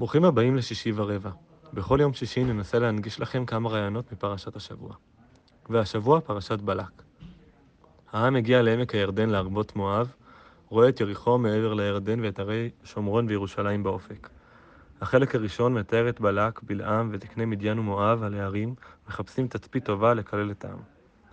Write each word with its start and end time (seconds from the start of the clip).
ברוכים 0.00 0.24
הבאים 0.24 0.56
לשישי 0.56 0.92
ורבע. 0.94 1.30
בכל 1.72 1.98
יום 2.00 2.12
שישי 2.12 2.44
ננסה 2.44 2.78
להנגיש 2.78 3.20
לכם 3.20 3.44
כמה 3.46 3.68
רעיונות 3.68 4.12
מפרשת 4.12 4.56
השבוע. 4.56 4.94
והשבוע 5.68 6.20
פרשת 6.20 6.58
בלק. 6.60 7.02
העם 8.12 8.36
הגיע 8.36 8.62
לעמק 8.62 8.94
הירדן 8.94 9.30
להרבות 9.30 9.76
מואב, 9.76 10.12
רואה 10.68 10.88
את 10.88 11.00
יריחו 11.00 11.38
מעבר 11.38 11.74
לירדן 11.74 12.20
ואת 12.20 12.38
ערי 12.38 12.70
שומרון 12.84 13.26
וירושלים 13.28 13.82
באופק. 13.82 14.28
החלק 15.00 15.34
הראשון 15.34 15.74
מתאר 15.74 16.08
את 16.08 16.20
בלק, 16.20 16.62
בלעם 16.62 17.08
ותקני 17.12 17.44
מדיין 17.44 17.78
ומואב 17.78 18.22
על 18.22 18.34
הערים, 18.34 18.74
מחפשים 19.08 19.48
תצפית 19.48 19.84
טובה 19.84 20.14
לקלל 20.14 20.50
את 20.50 20.64
העם. 20.64 20.78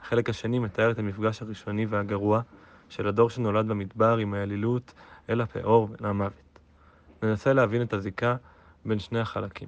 החלק 0.02 0.30
השני 0.30 0.60
מתאר 0.60 0.92
את 0.92 1.00
המפגש 1.00 1.42
הראשוני 1.42 1.86
והגרוע 1.86 2.42
של 2.90 3.08
הדור 3.08 3.30
שנולד 3.30 3.68
במדבר 3.68 4.18
עם 4.18 4.34
האלילות 4.34 4.94
אל 5.30 5.42
הפאור 5.42 5.90
ולמוות. 5.92 6.60
ננסה 7.24 7.54
להבין 7.54 7.82
את 7.82 7.94
הזיקה 7.94 8.36
בין 8.88 9.00
שני 9.00 9.20
החלקים. 9.20 9.68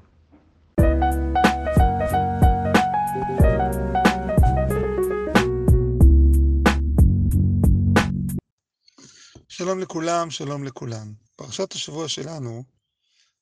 שלום 9.49 9.79
לכולם, 9.79 10.29
שלום 10.29 10.63
לכולם. 10.63 11.13
פרשת 11.35 11.73
השבוע 11.73 12.07
שלנו 12.07 12.63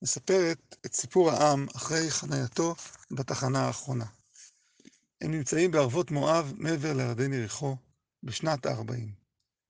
מספרת 0.02 0.76
את 0.86 0.94
סיפור 0.94 1.30
העם 1.30 1.66
אחרי 1.76 2.10
חנייתו 2.10 2.74
בתחנה 3.10 3.66
האחרונה. 3.66 4.06
הם 5.20 5.30
נמצאים 5.30 5.70
בערבות 5.70 6.10
מואב 6.10 6.52
מעבר 6.56 6.92
לירדן 6.92 7.32
יריחו 7.32 7.76
בשנת 8.22 8.66
ה-40. 8.66 8.92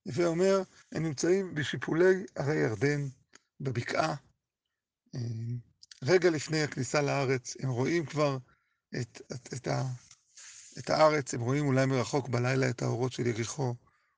הווה 0.07 0.27
אומר, 0.27 0.63
הם 0.93 1.03
נמצאים 1.03 1.55
בשיפולי 1.55 2.25
הרי 2.37 2.57
ירדן, 2.57 3.09
בבקעה. 3.61 4.15
רגע 6.03 6.31
לפני 6.31 6.63
הכניסה 6.63 7.03
לארץ, 7.03 7.57
הם 7.61 7.71
רואים 7.71 8.07
כבר 8.07 8.39
את, 9.01 9.23
את, 9.33 9.55
את, 9.55 9.69
ה, 9.69 9.85
את 10.79 10.91
הארץ, 10.91 11.35
הם 11.35 11.41
רואים 11.41 11.67
אולי 11.67 11.87
מרחוק 11.87 12.29
בלילה 12.29 12.71
את 12.71 12.83
האורות 12.83 13.13
של 13.13 13.27
יריחו, 13.27 13.75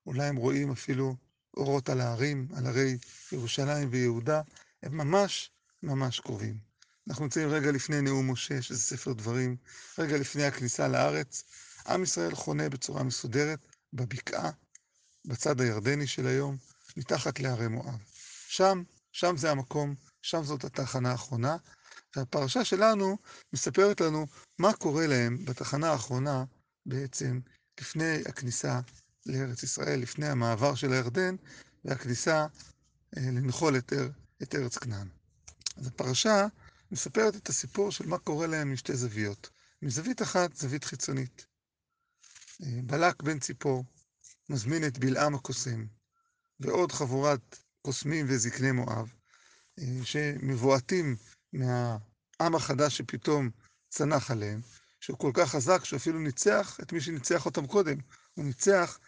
אולי 0.07 0.27
הם 0.27 0.37
רואים 0.37 0.71
אפילו 0.71 1.17
אורות 1.57 1.89
על 1.89 2.01
ההרים, 2.01 2.49
על 2.57 2.67
הרי 2.67 2.99
ירושלים 3.33 3.89
ויהודה, 3.91 4.43
הם 4.83 4.97
ממש 4.97 5.51
ממש 5.83 6.21
קרובים. 6.21 6.59
אנחנו 7.09 7.25
נמצאים 7.25 7.49
רגע 7.49 7.73
לפני 7.73 8.01
נאום 8.01 8.31
משה, 8.31 8.63
שזה 8.63 8.81
ספר 8.81 9.13
דברים, 9.13 9.57
רגע 9.99 10.17
לפני 10.19 10.45
הכניסה 10.45 10.89
לארץ. 10.89 11.45
עם 11.87 12.03
ישראל 12.03 12.35
חונה 12.35 12.69
בצורה 12.69 13.03
מסודרת 13.03 13.67
בבקעה, 13.93 14.51
בצד 15.25 15.61
הירדני 15.61 16.07
של 16.07 16.27
היום, 16.27 16.57
מתחת 16.97 17.41
להרי 17.41 17.69
מואב. 17.69 18.03
שם, 18.49 18.83
שם 19.13 19.37
זה 19.37 19.51
המקום, 19.51 19.95
שם 20.23 20.43
זאת 20.43 20.65
התחנה 20.65 21.11
האחרונה, 21.11 21.57
והפרשה 22.17 22.65
שלנו 22.65 23.17
מספרת 23.53 24.01
לנו 24.01 24.27
מה 24.59 24.73
קורה 24.73 25.07
להם 25.07 25.45
בתחנה 25.45 25.91
האחרונה, 25.91 26.45
בעצם 26.87 27.41
לפני 27.81 28.23
הכניסה 28.27 28.81
לארץ 29.27 29.63
ישראל, 29.63 30.01
לפני 30.01 30.27
המעבר 30.29 30.75
של 30.75 30.93
הירדן, 30.93 31.37
והכניסה 31.85 32.47
אה, 33.17 33.23
לנחול 33.23 33.77
את, 33.79 34.55
ארץ 34.55 34.79
כנען. 34.79 35.09
אז 35.77 35.87
הפרשה 35.87 36.47
מספרת 36.91 37.37
את 37.37 37.49
הסיפור 37.49 37.93
של 37.93 38.07
מה 38.07 38.19
קורה 38.19 38.47
להם 38.47 38.73
משתי 38.73 38.97
זוויות. 38.97 39.51
מזווית 39.83 40.23
אחת, 40.23 40.57
זווית 40.57 40.85
חיצונית. 40.85 41.47
אה, 42.63 42.81
בלק 42.85 43.23
בן 43.23 43.39
ציפור 43.39 43.85
מזמין 44.49 44.87
את 44.87 44.99
בלעם 44.99 45.35
הקוסם 45.35 45.87
ועוד 46.61 46.93
חבורת 46.93 47.57
קוסמים 47.83 48.27
וזקני 48.29 48.73
מואב, 48.73 49.13
שמבועטים 50.05 51.17
מהעם 51.53 52.55
החדש 52.55 52.99
שפתאום 52.99 53.51
צנח 53.89 54.31
עליהם, 54.31 54.61
שהוא 55.01 55.19
כל 55.19 55.31
כך 55.35 55.51
חזק 55.51 55.85
שאפילו 55.85 56.19
ניצח 56.19 56.79
את 56.83 56.93
מי 56.93 57.01
שניצח 57.01 57.47
אותם 57.47 57.67
קודם. 57.67 57.97
הוא 58.35 58.45
ניצח 58.45 58.99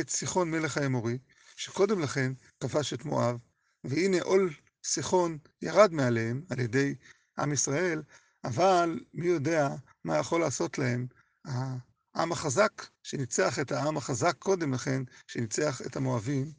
את 0.00 0.10
סיחון 0.10 0.50
מלך 0.50 0.78
האמורי, 0.78 1.18
שקודם 1.56 2.00
לכן 2.00 2.32
כבש 2.60 2.92
את 2.92 3.04
מואב, 3.04 3.40
והנה 3.84 4.22
עול 4.22 4.50
סיחון 4.84 5.38
ירד 5.62 5.92
מעליהם 5.92 6.42
על 6.50 6.60
ידי 6.60 6.94
עם 7.38 7.52
ישראל, 7.52 8.02
אבל 8.44 9.00
מי 9.14 9.26
יודע 9.26 9.68
מה 10.04 10.18
יכול 10.18 10.40
לעשות 10.40 10.78
להם 10.78 11.06
העם 11.44 12.32
החזק 12.32 12.86
שניצח 13.02 13.58
את 13.58 13.72
העם 13.72 13.96
החזק 13.96 14.36
קודם 14.38 14.74
לכן, 14.74 15.02
שניצח 15.26 15.82
את 15.86 15.96
המואבים, 15.96 16.52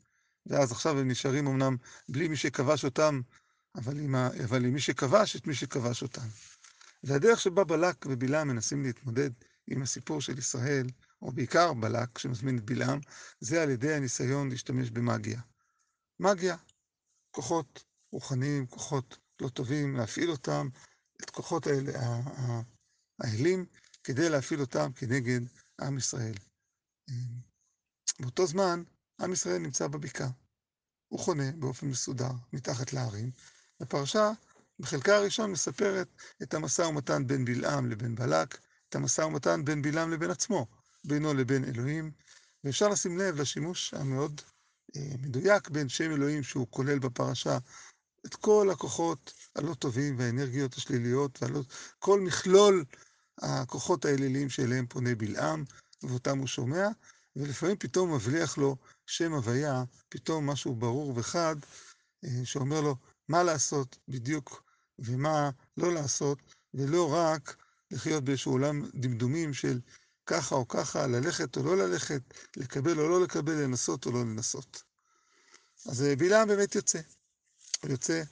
ואז 0.45 0.72
עכשיו 0.72 1.00
הם 1.00 1.07
נשארים 1.07 1.47
אמנם 1.47 1.78
בלי 2.09 2.28
מי 2.28 2.35
שכבש 2.35 2.85
אותם, 2.85 3.22
אבל 3.75 4.00
עם, 4.66 4.73
מי 4.73 4.79
שכבש 4.79 5.35
את 5.35 5.47
מי 5.47 5.56
שכבש 5.56 6.01
אותם. 6.01 6.28
והדרך 7.03 7.41
שבה 7.41 7.63
בלק 7.63 8.06
ובלעם 8.06 8.47
מנסים 8.47 8.84
להתמודד 8.84 9.29
עם 9.67 9.81
הסיפור 9.81 10.22
של 10.22 10.38
ישראל, 10.38 10.88
או 11.22 11.31
בעיקר 11.31 11.73
בלק 11.73 12.17
שמזמין 12.17 12.57
את 12.57 12.63
בלעם, 12.63 13.00
זה 13.39 13.63
על 13.63 13.69
ידי 13.69 13.94
הניסיון 13.94 14.50
להשתמש 14.50 14.89
במאגיה. 14.89 15.41
מגיה, 16.19 16.57
כוחות 17.31 17.83
רוחניים, 18.12 18.67
כוחות 18.67 19.17
לא 19.41 19.50
טובים, 19.50 19.95
להפעיל 19.95 20.31
אותם, 20.31 20.67
את 21.23 21.29
כוחות 21.29 21.67
האלה, 21.67 21.91
האלים, 23.19 23.66
כדי 24.03 24.29
להפעיל 24.29 24.62
אותם 24.62 24.91
כנגד 24.95 25.41
עם 25.81 25.97
ישראל. 25.97 26.35
באותו 28.19 28.47
זמן, 28.47 28.83
עם 29.22 29.33
ישראל 29.33 29.57
נמצא 29.57 29.88
בבקעה. 29.88 30.29
הוא 31.07 31.19
חונה 31.19 31.51
באופן 31.51 31.88
מסודר 31.88 32.31
מתחת 32.53 32.94
להרים. 32.94 33.31
הפרשה, 33.83 34.31
בחלקה 34.79 35.16
הראשון, 35.16 35.51
מספרת 35.51 36.07
את 36.44 36.53
המשא 36.53 36.81
ומתן 36.81 37.27
בין 37.27 37.45
בלעם 37.45 37.89
לבין 37.89 38.16
בלק, 38.16 38.57
את 38.89 38.95
המשא 38.95 39.21
ומתן 39.21 39.66
בין 39.66 39.81
בלעם 39.81 40.11
לבין 40.11 40.31
עצמו, 40.31 40.67
בינו 41.03 41.33
לבין 41.33 41.63
אלוהים, 41.63 42.11
ואפשר 42.63 42.89
לשים 42.89 43.17
לב 43.17 43.41
לשימוש 43.41 43.94
המאוד 43.94 44.41
אה, 44.95 45.01
מדויק 45.21 45.69
בין 45.69 45.89
שם 45.89 46.11
אלוהים 46.11 46.44
שהוא 46.44 46.67
כולל 46.69 46.99
בפרשה 46.99 47.57
את 48.25 48.35
כל 48.35 48.69
הכוחות 48.71 49.33
הלא 49.55 49.73
טובים 49.73 50.19
והאנרגיות 50.19 50.73
השליליות, 50.73 51.39
כל 52.00 52.19
מכלול 52.19 52.85
הכוחות 53.41 54.05
האליליים 54.05 54.50
שאליהם 54.50 54.88
פונה 54.88 55.15
בלעם, 55.15 55.63
ואותם 56.03 56.38
הוא 56.38 56.47
שומע, 56.47 56.88
ולפעמים 57.35 57.77
פתאום 57.77 58.15
מבליח 58.15 58.57
לו 58.57 58.77
שם 59.05 59.33
הוויה, 59.33 59.83
פתאום 60.09 60.50
משהו 60.50 60.75
ברור 60.75 61.13
וחד, 61.15 61.55
אה, 62.25 62.45
שאומר 62.45 62.81
לו 62.81 62.95
מה 63.29 63.44
לעשות 63.44 63.97
בדיוק 64.07 64.63
ומה 65.00 65.50
לא 65.78 65.94
לעשות, 65.94 66.38
ולא 66.73 67.13
רק 67.13 67.56
לחיות 67.91 68.23
באיזשהו 68.23 68.51
עולם 68.51 68.89
דמדומים 68.95 69.53
של 69.53 69.79
ככה 70.25 70.56
או 70.56 70.67
ככה, 70.67 71.07
ללכת 71.07 71.57
או 71.57 71.63
לא 71.63 71.78
ללכת, 71.78 72.22
לקבל 72.57 73.00
או 73.00 73.09
לא 73.09 73.23
לקבל, 73.23 73.53
לנסות 73.53 74.06
או 74.06 74.12
לא 74.12 74.22
לנסות. 74.22 74.83
אז 75.89 76.03
אה, 76.03 76.16
בלעם 76.16 76.47
באמת 76.47 76.75
יוצא. 76.75 77.00
הוא 77.83 77.91
יוצא 77.91 78.23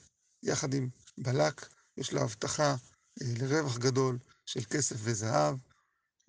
יחד 0.44 0.74
עם 0.74 0.90
בלק, 1.18 1.68
יש 1.98 2.14
לו 2.14 2.22
הבטחה 2.22 2.76
אה, 3.22 3.28
לרווח 3.40 3.78
גדול 3.78 4.18
של 4.46 4.64
כסף 4.64 4.96
וזהב. 5.00 5.56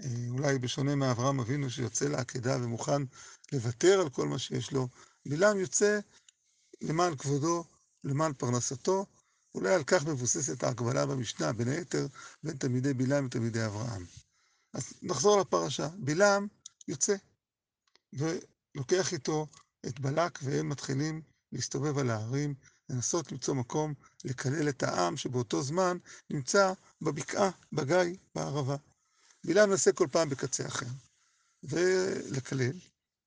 אה, 0.00 0.28
אולי 0.28 0.58
בשונה 0.58 0.94
מאברהם 0.94 1.40
אבינו 1.40 1.70
שיוצא 1.70 2.04
לעקדה 2.04 2.56
ומוכן 2.56 3.02
לוותר 3.52 4.00
על 4.00 4.10
כל 4.10 4.28
מה 4.28 4.38
שיש 4.38 4.72
לו, 4.72 4.88
בלעם 5.26 5.58
יוצא 5.58 5.98
למען 6.80 7.16
כבודו, 7.16 7.64
למען 8.04 8.32
פרנסתו, 8.32 9.06
אולי 9.54 9.74
על 9.74 9.84
כך 9.84 10.04
מבוססת 10.06 10.62
ההקבלה 10.62 11.06
במשנה, 11.06 11.52
בין 11.52 11.68
היתר, 11.68 12.06
בין 12.42 12.56
תלמידי 12.56 12.94
בלעם 12.94 13.26
לתלמידי 13.26 13.66
אברהם. 13.66 14.06
אז 14.72 14.92
נחזור 15.02 15.40
לפרשה. 15.40 15.88
בלעם 15.98 16.46
יוצא, 16.88 17.16
ולוקח 18.12 19.12
איתו 19.12 19.46
את 19.86 20.00
בלק, 20.00 20.38
והם 20.42 20.68
מתחילים 20.68 21.22
להסתובב 21.52 21.98
על 21.98 22.10
ההרים, 22.10 22.54
לנסות 22.88 23.32
למצוא 23.32 23.54
מקום 23.54 23.94
לקלל 24.24 24.68
את 24.68 24.82
העם 24.82 25.16
שבאותו 25.16 25.62
זמן 25.62 25.98
נמצא 26.30 26.72
בבקעה, 27.02 27.50
בגיא, 27.72 28.16
בערבה. 28.34 28.76
בלעם 29.44 29.70
מנסה 29.70 29.92
כל 29.92 30.06
פעם 30.12 30.28
בקצה 30.28 30.66
אחר, 30.66 30.86
ולקלל. 31.62 32.72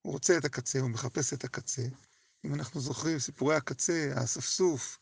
הוא 0.02 0.12
רוצה 0.12 0.38
את 0.38 0.44
הקצה, 0.44 0.80
הוא 0.80 0.90
מחפש 0.90 1.32
את 1.32 1.44
הקצה. 1.44 1.82
אם 2.46 2.54
אנחנו 2.54 2.80
זוכרים, 2.80 3.18
סיפורי 3.18 3.56
הקצה, 3.56 4.12
האספסוף, 4.16 4.98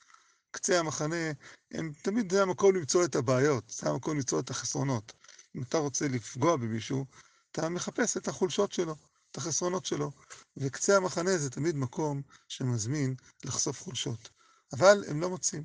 קצה 0.50 0.80
המחנה, 0.80 1.32
הם 1.72 1.92
תמיד 2.02 2.32
זה 2.32 2.42
המקום 2.42 2.76
למצוא 2.76 3.04
את 3.04 3.16
הבעיות, 3.16 3.70
זה 3.70 3.90
המקום 3.90 4.16
למצוא 4.16 4.40
את 4.40 4.50
החסרונות. 4.50 5.12
אם 5.56 5.62
אתה 5.62 5.78
רוצה 5.78 6.08
לפגוע 6.08 6.56
במישהו, 6.56 7.04
אתה 7.52 7.68
מחפש 7.68 8.16
את 8.16 8.28
החולשות 8.28 8.72
שלו, 8.72 8.96
את 9.30 9.36
החסרונות 9.36 9.86
שלו. 9.86 10.10
וקצה 10.56 10.96
המחנה 10.96 11.38
זה 11.38 11.50
תמיד 11.50 11.76
מקום 11.76 12.22
שמזמין 12.48 13.14
לחשוף 13.44 13.82
חולשות. 13.82 14.28
אבל 14.72 15.04
הם 15.08 15.20
לא 15.20 15.30
מוצאים. 15.30 15.64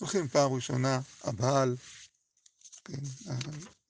הולכים 0.00 0.28
פעם 0.28 0.52
ראשונה, 0.52 1.00
הבעל, 1.24 1.76
כן, 2.84 3.02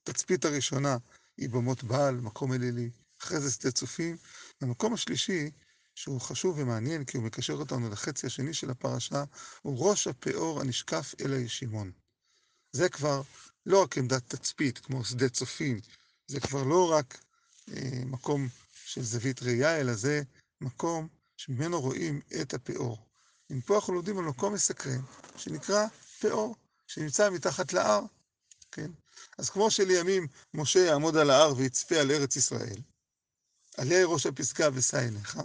התצפית 0.02 0.44
הראשונה 0.44 0.96
היא 1.36 1.50
במות 1.50 1.84
בעל, 1.84 2.14
מקום 2.14 2.52
אלילי, 2.52 2.90
אחרי 3.22 3.40
זה 3.40 3.50
שדה 3.50 3.70
צופים. 3.70 4.16
המקום 4.60 4.94
השלישי, 4.94 5.50
שהוא 5.94 6.20
חשוב 6.20 6.58
ומעניין 6.58 7.04
כי 7.04 7.16
הוא 7.16 7.24
מקשר 7.24 7.52
אותנו 7.52 7.90
לחצי 7.90 8.26
השני 8.26 8.54
של 8.54 8.70
הפרשה, 8.70 9.24
הוא 9.62 9.88
ראש 9.88 10.06
הפאור 10.06 10.60
הנשקף 10.60 11.14
אל 11.20 11.32
הישימון. 11.32 11.92
זה 12.72 12.88
כבר 12.88 13.22
לא 13.66 13.82
רק 13.82 13.98
עמדת 13.98 14.34
תצפית, 14.34 14.78
כמו 14.78 15.04
שדה 15.04 15.28
צופים, 15.28 15.80
זה 16.26 16.40
כבר 16.40 16.62
לא 16.62 16.92
רק 16.92 17.18
אה, 17.68 18.04
מקום 18.06 18.48
של 18.84 19.02
זווית 19.02 19.42
ראייה, 19.42 19.80
אלא 19.80 19.94
זה 19.94 20.22
מקום 20.60 21.08
שממנו 21.36 21.80
רואים 21.80 22.20
את 22.40 22.54
הפאור. 22.54 23.06
ומפה 23.50 23.74
אנחנו 23.74 23.94
לומדים 23.94 24.18
על 24.18 24.24
מקום 24.24 24.54
מסקרן, 24.54 25.00
שנקרא 25.36 25.86
פאור, 26.20 26.56
שנמצא 26.86 27.30
מתחת 27.30 27.72
להר, 27.72 28.04
כן? 28.72 28.90
אז 29.38 29.50
כמו 29.50 29.70
שלימים 29.70 30.26
משה 30.54 30.78
יעמוד 30.78 31.16
על 31.16 31.30
ההר 31.30 31.56
ויצפה 31.56 31.96
על 31.96 32.10
ארץ 32.10 32.36
ישראל, 32.36 32.76
עלה 33.76 34.04
ראש 34.04 34.26
הפסגה 34.26 34.68
ושא 34.72 34.98
עיניך, 34.98 35.38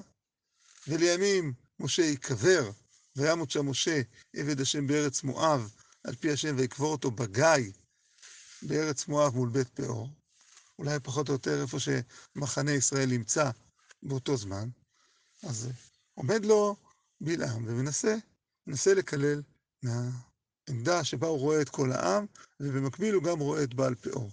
ולימים 0.87 1.53
משה 1.79 2.01
ייקבר, 2.01 2.71
וימות 3.15 3.51
שם 3.51 3.69
משה 3.69 4.01
עבד 4.35 4.61
השם 4.61 4.87
בארץ 4.87 5.23
מואב, 5.23 5.73
על 6.03 6.15
פי 6.15 6.31
השם, 6.31 6.55
ויקבור 6.57 6.91
אותו 6.91 7.11
בגיא, 7.11 7.71
בארץ 8.61 9.07
מואב 9.07 9.35
מול 9.35 9.49
בית 9.49 9.67
פאור, 9.67 10.09
אולי 10.79 10.99
פחות 10.99 11.29
או 11.29 11.33
יותר 11.33 11.61
איפה 11.61 11.77
שמחנה 11.79 12.71
ישראל 12.71 13.09
נמצא 13.09 13.49
באותו 14.03 14.37
זמן, 14.37 14.69
אז 15.43 15.69
עומד 16.13 16.45
לו 16.45 16.75
בלעם 17.21 17.65
ומנסה, 17.67 18.15
מנסה 18.67 18.93
לקלל 18.93 19.41
מהעמדה 19.83 21.03
שבה 21.03 21.27
הוא 21.27 21.39
רואה 21.39 21.61
את 21.61 21.69
כל 21.69 21.91
העם, 21.91 22.25
ובמקביל 22.59 23.13
הוא 23.13 23.23
גם 23.23 23.39
רואה 23.39 23.63
את 23.63 23.73
בעל 23.73 23.95
פאור. 23.95 24.31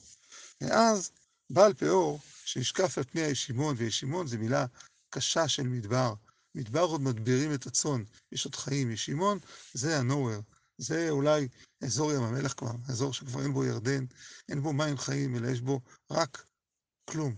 ואז 0.60 1.10
בעל 1.50 1.74
פאור, 1.74 2.20
שישקף 2.44 2.98
על 2.98 3.04
פני 3.04 3.20
הישימון, 3.20 3.74
וישימון 3.78 4.26
זו 4.26 4.38
מילה 4.38 4.66
קשה 5.10 5.48
של 5.48 5.62
מדבר, 5.62 6.14
מדבר 6.54 6.80
עוד 6.80 7.00
מדבירים 7.00 7.54
את 7.54 7.66
הצאן, 7.66 8.02
יש 8.32 8.44
עוד 8.44 8.54
חיים, 8.54 8.90
ישימון 8.90 9.38
זה 9.72 9.98
ה-nowhere, 9.98 10.42
זה 10.78 11.10
אולי 11.10 11.48
אזור 11.82 12.12
ים 12.12 12.22
המלח 12.22 12.52
כבר, 12.52 12.72
אזור 12.88 13.12
שכבר 13.12 13.42
אין 13.42 13.52
בו 13.52 13.64
ירדן, 13.64 14.04
אין 14.48 14.62
בו 14.62 14.72
מים 14.72 14.96
חיים, 14.96 15.36
אלא 15.36 15.48
יש 15.48 15.60
בו 15.60 15.80
רק 16.10 16.44
כלום. 17.04 17.34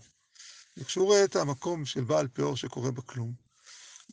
וכשהוא 0.77 1.07
רואה 1.07 1.25
את 1.25 1.37
המקום 1.37 1.85
של 1.85 2.05
בעל 2.05 2.29
פאור 2.29 2.57
שקורה 2.57 2.91
בכלום, 2.91 3.33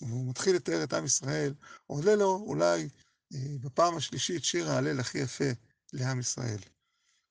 והוא 0.02 0.30
מתחיל 0.30 0.56
לתאר 0.56 0.84
את 0.84 0.94
עם 0.94 1.06
ישראל, 1.06 1.54
עולה 1.88 2.16
לו 2.16 2.36
אולי 2.36 2.90
אה, 3.34 3.40
בפעם 3.60 3.98
השלישית 3.98 4.44
שיר 4.44 4.70
ההלל 4.70 5.00
הכי 5.00 5.18
יפה 5.18 5.50
לעם 5.94 6.20
ישראל. 6.20 6.60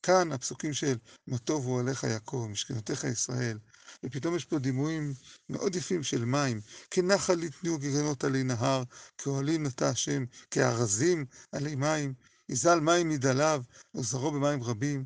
כאן 0.02 0.32
הפסוקים 0.32 0.72
של 0.72 0.98
מה 1.26 1.38
טוב 1.38 1.66
הוא 1.66 1.80
עליך 1.80 2.04
יעקב, 2.04 2.46
משכנותיך 2.50 3.04
ישראל, 3.04 3.58
ופתאום 4.04 4.36
יש 4.36 4.44
פה 4.44 4.58
דימויים 4.58 5.14
מאוד 5.48 5.76
יפים 5.76 6.02
של 6.02 6.24
מים, 6.24 6.60
כנחל 6.90 7.42
יתנו 7.42 7.78
גגנות 7.78 8.24
עלי 8.24 8.42
נהר, 8.42 8.82
כאוהלים 9.18 9.62
נטע 9.66 9.88
השם, 9.88 10.24
כארזים 10.50 11.24
עלי 11.52 11.74
מים, 11.74 12.14
יזל 12.48 12.80
מים 12.80 13.08
מדליו, 13.08 13.62
וזרעו 13.94 14.32
במים 14.32 14.62
רבים. 14.62 15.04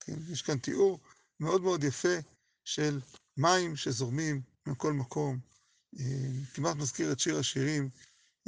כן, 0.00 0.18
יש 0.28 0.42
כאן 0.42 0.58
תיאור 0.58 1.00
מאוד 1.40 1.62
מאוד 1.62 1.84
יפה 1.84 2.16
של 2.64 3.00
מים 3.36 3.76
שזורמים 3.76 4.42
מכל 4.66 4.92
מקום. 4.92 5.38
אה, 6.00 6.04
כמעט 6.54 6.76
מזכיר 6.76 7.12
את 7.12 7.20
שיר 7.20 7.38
השירים, 7.38 7.90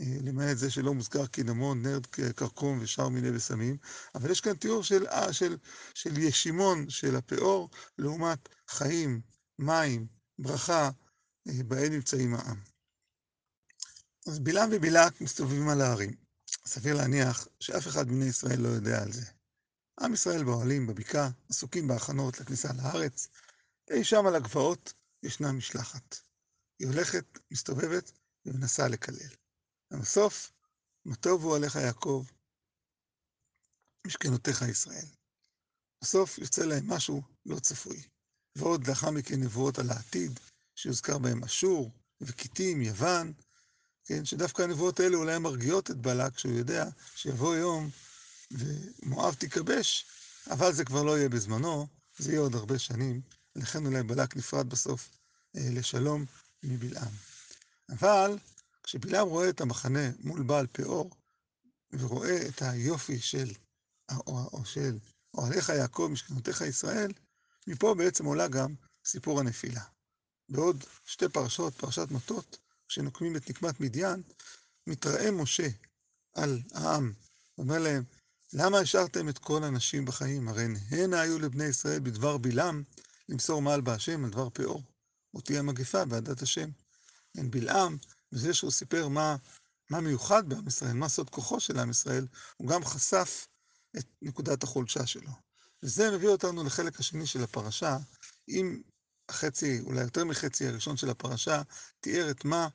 אה, 0.01 0.17
למעט 0.23 0.57
זה 0.57 0.71
שלא 0.71 0.95
מוזכר 0.95 1.27
קינמון, 1.27 1.83
נרד 1.83 2.07
כרכום 2.07 2.79
ושאר 2.81 3.09
מיני 3.09 3.31
בשמים, 3.31 3.77
אבל 4.15 4.31
יש 4.31 4.41
כאן 4.41 4.55
תיאור 4.55 4.83
של, 4.83 5.07
אה, 5.07 5.33
של, 5.33 5.57
של 5.95 6.19
ישימון 6.19 6.91
של 6.91 7.17
הפאור, 7.17 7.71
לעומת 7.99 8.49
חיים, 8.69 9.21
מים, 9.59 10.07
ברכה, 10.39 10.91
בהן 11.47 11.93
נמצאים 11.93 12.35
העם. 12.35 12.61
אז 14.27 14.39
בלעם 14.39 14.69
ובלעק 14.73 15.21
מסתובבים 15.21 15.69
על 15.69 15.81
ההרים. 15.81 16.17
סביר 16.67 16.95
להניח 16.95 17.49
שאף 17.61 17.87
אחד 17.89 18.07
מבני 18.09 18.25
ישראל 18.25 18.61
לא 18.61 18.69
יודע 18.69 19.03
על 19.03 19.13
זה. 19.13 19.25
עם 20.01 20.15
ישראל 20.15 20.45
באוהלים, 20.45 20.87
בבקעה, 20.87 21.31
עסוקים 21.51 21.89
בהכנות 21.89 22.41
לכניסה 22.41 22.69
לארץ. 22.73 23.29
אי 23.91 24.05
שם 24.05 24.27
על 24.27 24.35
הגבעות 24.35 24.93
ישנה 25.23 25.53
משלחת. 25.53 26.17
היא 26.79 26.89
הולכת, 26.89 27.39
מסתובבת 27.51 28.13
ומנסה 28.47 28.89
לקלל. 28.89 29.35
ובסוף, 29.91 30.53
מה 31.05 31.17
טובו 31.17 31.55
עליך 31.55 31.75
יעקב, 31.75 32.25
משכנותיך 34.07 34.63
ישראל. 34.63 35.07
בסוף 36.03 36.39
יוצא 36.39 36.65
להם 36.65 36.91
משהו 36.91 37.23
לא 37.47 37.59
צפוי. 37.59 38.03
ועוד 38.57 38.87
לאחר 38.87 39.11
מכן 39.11 39.41
נבואות 39.41 39.79
על 39.79 39.91
העתיד, 39.91 40.41
שיוזכר 40.75 41.19
בהם 41.19 41.45
אשור, 41.45 41.91
וקיטים, 42.21 42.83
יוון, 42.83 43.33
כן, 44.05 44.25
שדווקא 44.25 44.63
הנבואות 44.63 45.01
האלה 45.01 45.17
אולי 45.17 45.39
מרגיעות 45.39 45.91
את 45.91 45.97
בלק, 45.97 46.39
שהוא 46.39 46.53
יודע 46.53 46.89
שיבוא 47.17 47.57
יום 47.57 47.91
ומואב 48.51 49.35
תיכבש, 49.35 50.07
אבל 50.51 50.73
זה 50.73 50.85
כבר 50.85 51.03
לא 51.03 51.19
יהיה 51.19 51.29
בזמנו, 51.29 51.87
זה 52.19 52.31
יהיה 52.31 52.41
עוד 52.41 52.55
הרבה 52.55 52.79
שנים, 52.79 53.21
לכן 53.57 53.87
אולי 53.87 54.03
בלק 54.03 54.37
נפרד 54.37 54.69
בסוף 54.69 55.11
אה, 55.57 55.69
לשלום 55.71 56.25
מבלעם. 56.63 57.13
אבל 57.89 58.39
כשבלעם 58.83 59.29
רואה 59.29 59.49
את 59.49 59.61
המחנה 59.61 60.11
מול 60.21 60.43
בעל 60.43 60.67
פאור, 60.67 61.11
ורואה 61.93 62.49
את 62.49 62.63
היופי 62.63 63.19
של, 63.19 63.53
או, 64.27 64.49
או 64.53 64.65
של 64.65 64.99
יעקב, 65.75 66.09
משכנותיך 66.13 66.61
ישראל, 66.61 67.13
מפה 67.67 67.95
בעצם 67.99 68.25
עולה 68.25 68.49
גם 68.49 68.75
סיפור 69.05 69.41
הנפילה. 69.41 69.83
בעוד 70.49 70.85
שתי 71.05 71.29
פרשות, 71.29 71.75
פרשת 71.75 72.11
מטות, 72.11 72.59
כשנוקמים 72.89 73.37
את 73.37 73.51
נקמת 73.51 73.81
מדיין, 73.81 74.23
מתראה 74.87 75.31
משה 75.31 75.69
על 76.33 76.63
העם, 76.75 77.13
אומר 77.59 77.79
להם, 77.79 78.05
למה 78.53 78.79
השארתם 78.79 79.29
את 79.29 79.39
כל 79.39 79.65
הנשים 79.65 80.05
בחיים? 80.05 80.49
הרי 80.49 80.65
הנה 80.91 81.21
היו 81.21 81.39
לבני 81.39 81.65
ישראל 81.65 82.01
בדבר 82.01 82.39
בלעם 82.39 82.83
למסור 83.29 83.63
מעל 83.63 83.81
בהשם 83.81 84.25
על 84.25 84.31
דבר 84.31 84.51
פאור. 84.51 84.83
אותי 85.35 85.59
המגפה 85.59 86.05
בעדת 86.05 86.43
השם. 86.43 86.71
אין 87.37 87.51
בלעם, 87.51 87.97
וזה 88.33 88.55
שהוא 88.55 88.71
סיפר 88.71 89.09
מה, 89.09 89.37
מה 89.91 90.01
מיוחד 90.01 90.49
בעם 90.49 90.67
ישראל, 90.67 90.93
מה 90.93 91.09
סוד 91.09 91.31
כוחו 91.31 91.61
של 91.61 91.79
עם 91.79 91.91
ישראל, 91.91 92.27
הוא 92.57 92.69
גם 92.69 92.85
חשף 92.85 93.49
את 93.99 94.07
נקודת 94.23 94.63
החולשה 94.63 95.07
שלו. 95.07 95.31
וזה 95.85 96.11
מביא 96.17 96.29
אותנו 96.29 96.65
לחלק 96.65 97.01
השני 97.01 97.27
של 97.27 97.43
הפרשה, 97.45 97.97
אם 98.49 98.83
החצי, 99.29 99.81
אולי 99.81 100.01
יותר 100.01 100.25
מחצי 100.25 100.67
הראשון 100.67 100.97
של 100.97 101.11
הפרשה, 101.11 101.63
תיאר 102.01 102.31
את 102.31 102.45
מה 102.45 102.69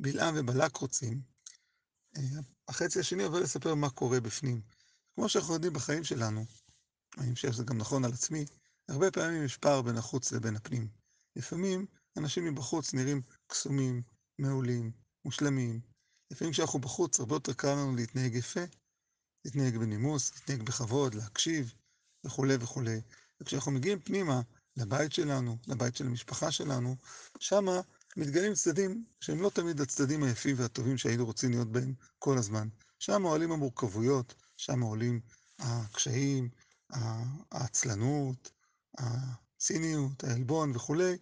בלעם 0.00 0.34
ובלק 0.38 0.76
רוצים. 0.76 1.20
אה, 2.16 2.40
החצי 2.68 3.00
השני 3.00 3.22
עובר 3.22 3.40
לספר 3.40 3.74
מה 3.74 3.90
קורה 3.90 4.20
בפנים. 4.20 4.60
כמו 5.14 5.28
שאנחנו 5.28 5.54
יודעים 5.54 5.72
בחיים 5.72 6.04
שלנו, 6.04 6.44
אני 7.18 7.34
חושב 7.34 7.52
שזה 7.52 7.64
גם 7.64 7.78
נכון 7.78 8.04
על 8.04 8.12
עצמי, 8.12 8.44
הרבה 8.88 9.10
פעמים 9.10 9.44
יש 9.44 9.56
פער 9.56 9.82
בין 9.82 9.96
החוץ 9.96 10.32
לבין 10.32 10.56
הפנים. 10.56 10.88
לפעמים 11.36 11.86
אנשים 12.16 12.44
מבחוץ 12.44 12.94
נראים 12.94 13.22
קסומים, 13.46 14.02
מעולים, 14.38 14.92
מושלמים. 15.24 15.80
לפעמים 16.30 16.52
כשאנחנו 16.52 16.78
בחוץ, 16.78 17.20
הרבה 17.20 17.34
יותר 17.34 17.52
קל 17.52 17.72
לנו 17.72 17.96
להתנהג 17.96 18.34
יפה, 18.34 18.60
להתנהג 19.44 19.76
בנימוס, 19.76 20.34
להתנהג 20.34 20.62
בכבוד, 20.62 21.14
להקשיב, 21.14 21.74
וכולי 22.24 22.56
וכולי. 22.60 23.00
וכשאנחנו 23.40 23.72
מגיעים 23.72 24.00
פנימה, 24.00 24.40
לבית 24.76 25.12
שלנו, 25.12 25.56
לבית 25.66 25.96
של 25.96 26.06
המשפחה 26.06 26.50
שלנו, 26.50 26.96
שמה 27.38 27.80
מתגלים 28.16 28.54
צדדים 28.54 29.04
שהם 29.20 29.42
לא 29.42 29.50
תמיד 29.50 29.80
הצדדים 29.80 30.22
היפים 30.22 30.56
והטובים 30.58 30.98
שהיינו 30.98 31.26
רוצים 31.26 31.50
להיות 31.50 31.72
בהם 31.72 31.94
כל 32.18 32.38
הזמן. 32.38 32.68
שם 32.98 33.22
עולים 33.22 33.52
המורכבויות, 33.52 34.34
שם 34.56 34.80
עולים 34.80 35.20
הקשיים, 35.58 36.48
העצלנות, 37.52 38.50
הציניות, 38.98 40.24
העלבון 40.24 40.76
וכולי. 40.76 41.16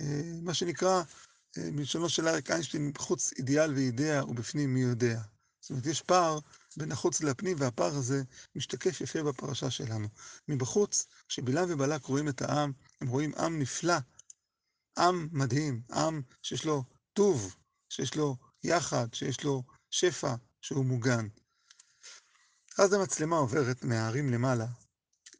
אה, 0.00 0.22
מה 0.42 0.54
שנקרא, 0.54 1.02
אה, 1.58 1.70
מלשונו 1.72 2.08
של 2.08 2.28
אריק 2.28 2.50
איינשטיין, 2.50 2.92
בחוץ 2.92 3.32
אידיאל 3.38 3.74
ואידאה 3.74 4.24
ובפנים 4.24 4.74
מי 4.74 4.80
יודע. 4.80 5.20
זאת 5.60 5.70
אומרת, 5.70 5.86
יש 5.86 6.02
פער 6.02 6.38
בין 6.76 6.92
החוץ 6.92 7.20
לפנים, 7.20 7.56
והפער 7.60 7.96
הזה 7.96 8.22
משתקף 8.56 9.00
יפה 9.00 9.22
בפרשה 9.22 9.70
שלנו. 9.70 10.08
מבחוץ, 10.48 11.06
כשבלעם 11.28 11.68
ובלק 11.70 12.04
רואים 12.04 12.28
את 12.28 12.42
העם, 12.42 12.72
הם 13.00 13.08
רואים 13.08 13.34
עם 13.34 13.58
נפלא, 13.58 13.96
עם 14.98 15.28
מדהים, 15.32 15.82
עם 15.92 16.22
שיש 16.42 16.64
לו 16.64 16.84
טוב, 17.12 17.56
שיש 17.88 18.16
לו 18.16 18.36
יחד, 18.64 19.14
שיש 19.14 19.44
לו 19.44 19.62
שפע, 19.90 20.34
שהוא 20.60 20.84
מוגן. 20.84 21.28
אז 22.78 22.92
המצלמה 22.92 23.36
עוברת 23.36 23.84
מההרים 23.84 24.30
למעלה, 24.30 24.66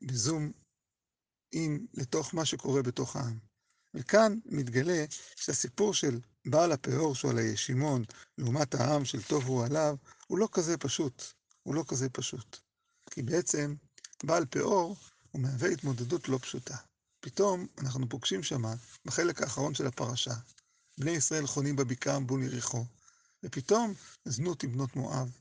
בזום 0.03 0.53
אין 1.53 1.87
לתוך 1.95 2.35
מה 2.35 2.45
שקורה 2.45 2.83
בתוך 2.83 3.17
העם. 3.17 3.52
וכאן 3.95 4.39
מתגלה 4.45 5.05
שהסיפור 5.37 5.95
של 5.95 6.21
בעל 6.45 6.73
הפאור 6.73 7.15
שהוא 7.15 7.31
על 7.31 7.39
הישימון, 7.39 8.05
לעומת 8.39 8.75
העם 8.75 9.05
של 9.05 9.23
טוב 9.23 9.45
הוא 9.45 9.65
עליו, 9.65 9.97
הוא 10.27 10.39
לא 10.39 10.49
כזה 10.53 10.77
פשוט. 10.79 11.23
הוא 11.63 11.75
לא 11.75 11.85
כזה 11.89 12.09
פשוט. 12.09 12.59
כי 13.11 13.23
בעצם 13.23 13.75
בעל 14.25 14.47
פאור 14.47 14.97
הוא 15.31 15.43
מהווה 15.43 15.69
התמודדות 15.69 16.29
לא 16.29 16.39
פשוטה. 16.39 16.77
פתאום 17.21 17.67
אנחנו 17.79 18.09
פוגשים 18.09 18.43
שמה, 18.43 18.75
בחלק 19.05 19.43
האחרון 19.43 19.75
של 19.75 19.87
הפרשה, 19.87 20.35
בני 20.99 21.11
ישראל 21.11 21.47
חונים 21.47 21.77
בבקעה 21.77 22.19
מול 22.19 22.43
יריחו, 22.43 22.85
ופתאום 23.43 23.95
זנות 24.25 24.63
עם 24.63 24.73
בנות 24.73 24.97
מואב, 24.97 25.39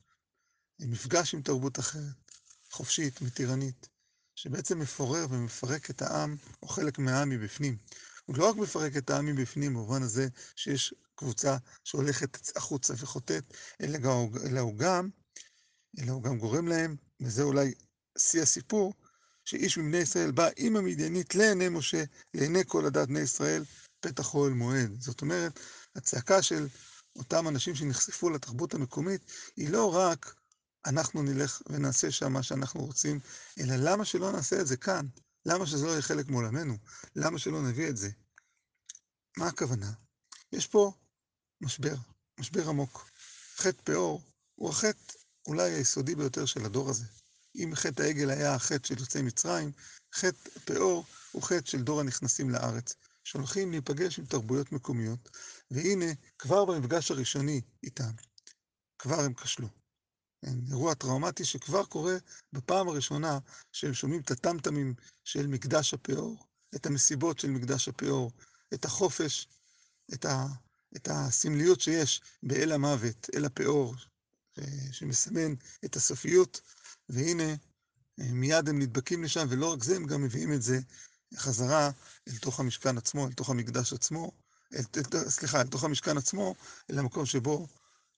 מפגש 0.80 1.34
עם 1.34 1.42
תרבות 1.42 1.80
אחרת, 1.80 2.32
חופשית, 2.72 3.22
מתירנית, 3.22 3.90
שבעצם 4.36 4.80
מפורר 4.80 5.28
ומפרק 5.30 5.90
את 5.90 6.02
העם, 6.02 6.36
או 6.64 6.68
חלק 6.68 7.00
מהעם 7.00 7.30
מבפנים. 7.30 7.78
הוא 8.32 8.38
לא 8.38 8.50
רק 8.50 8.56
מפרק 8.56 8.98
את 8.98 9.10
העם 9.10 9.26
מבפנים, 9.26 9.74
במובן 9.74 10.04
הזה 10.04 10.28
שיש 10.56 10.94
קבוצה 11.16 11.58
שהולכת 11.84 12.58
החוצה 12.58 12.94
וחוטאת, 12.98 13.54
אלא, 13.82 13.98
הוא 14.60 14.78
גם, 14.78 15.10
אלא 16.00 16.12
הוא 16.12 16.24
גם 16.24 16.38
גורם 16.38 16.68
להם, 16.68 16.96
וזה 17.22 17.44
אולי 17.44 17.74
שיא 18.18 18.42
הסיפור, 18.42 18.94
שאיש 19.46 19.78
מבני 19.78 19.98
ישראל 19.98 20.32
בא 20.32 20.50
עם 20.58 20.76
המדיינית 20.76 21.36
לעיני 21.36 21.70
משה, 21.70 22.04
לעיני 22.34 22.60
כל 22.68 22.86
עדת 22.86 23.08
בני 23.08 23.20
ישראל, 23.20 23.64
פתח 24.00 24.34
אוהל 24.34 24.54
מועד. 24.54 25.02
זאת 25.02 25.22
אומרת, 25.22 25.60
הצעקה 25.96 26.42
של 26.42 26.68
אותם 27.16 27.48
אנשים 27.48 27.76
שנחשפו 27.76 28.30
לתרבות 28.30 28.74
המקומית, 28.74 29.22
היא 29.56 29.70
לא 29.70 29.96
רק 29.96 30.36
אנחנו 30.86 31.24
נלך 31.24 31.62
ונעשה 31.70 32.12
שם 32.12 32.34
מה 32.34 32.44
שאנחנו 32.44 32.86
רוצים, 32.86 33.20
אלא 33.60 33.76
למה 33.76 34.06
שלא 34.06 34.32
נעשה 34.32 34.62
את 34.62 34.68
זה 34.68 34.78
כאן? 34.78 35.06
למה 35.46 35.66
שזה 35.66 35.86
לא 35.86 35.92
יהיה 35.92 36.02
חלק 36.02 36.30
מעולמנו? 36.30 36.78
למה 37.16 37.40
שלא 37.40 37.62
נביא 37.62 37.90
את 37.90 37.98
זה? 37.98 38.10
מה 39.38 39.48
הכוונה? 39.48 39.92
יש 40.52 40.68
פה 40.68 40.92
משבר, 41.62 41.96
משבר 42.40 42.70
עמוק. 42.70 43.10
חטא 43.56 43.82
פאור 43.84 44.22
הוא 44.56 44.70
החטא 44.70 45.14
אולי 45.48 45.72
היסודי 45.72 46.16
ביותר 46.16 46.46
של 46.46 46.66
הדור 46.66 46.90
הזה. 46.90 47.06
אם 47.56 47.72
חטא 47.76 48.02
העגל 48.02 48.30
היה 48.30 48.56
החטא 48.56 48.88
של 48.88 49.00
יוצאי 49.00 49.22
מצרים, 49.22 49.72
חטא 50.14 50.50
פאור 50.66 51.06
הוא 51.32 51.44
חטא 51.44 51.66
של 51.66 51.82
דור 51.82 52.00
הנכנסים 52.00 52.50
לארץ, 52.50 52.94
שהולכים 53.24 53.72
להיפגש 53.72 54.20
עם 54.20 54.26
תרבויות 54.26 54.72
מקומיות, 54.72 55.30
והנה, 55.72 56.06
כבר 56.40 56.66
במפגש 56.66 57.12
הראשוני 57.12 57.62
איתם, 57.84 58.12
כבר 59.00 59.20
הם 59.20 59.34
כשלו. 59.34 59.68
כן, 60.42 60.56
אירוע 60.70 60.94
טראומטי 60.94 61.46
שכבר 61.46 61.86
קורה 61.86 62.14
בפעם 62.54 62.90
הראשונה 62.90 63.40
שהם 63.72 63.94
שומעים 63.94 64.22
את 64.22 64.32
הטמטמים 64.32 64.94
של 65.24 65.48
מקדש 65.48 65.94
הפאור, 65.94 66.46
את 66.76 66.86
המסיבות 66.86 67.40
של 67.40 67.50
מקדש 67.50 67.88
הפאור, 67.88 68.32
את 68.74 68.86
החופש, 68.86 69.48
את, 70.14 70.26
ה, 70.26 70.48
את 70.96 71.08
הסמליות 71.12 71.82
שיש 71.82 72.22
באל 72.44 72.72
המוות, 72.72 73.30
אל 73.36 73.46
הפאור, 73.46 73.96
שמסמן 74.92 75.54
את 75.86 75.96
הסופיות, 75.96 76.62
והנה, 77.10 77.56
מיד 78.18 78.70
הם 78.70 78.80
נדבקים 78.80 79.24
לשם, 79.24 79.48
ולא 79.50 79.74
רק 79.74 79.84
זה, 79.84 79.96
הם 79.96 80.06
גם 80.06 80.24
מביאים 80.24 80.54
את 80.54 80.62
זה 80.62 80.80
חזרה 81.36 81.92
אל 82.28 82.38
תוך 82.38 82.60
המשכן 82.60 82.98
עצמו, 82.98 83.28
אל 83.28 83.34
תוך 83.34 83.50
המקדש 83.50 83.94
עצמו, 83.94 84.32
אל, 84.74 84.82
אל, 85.14 85.30
סליחה, 85.30 85.62
אל 85.62 85.68
תוך 85.68 85.84
המשכן 85.84 86.18
עצמו, 86.18 86.56
אל 86.92 87.00
המקום 87.00 87.26
שבו 87.26 87.68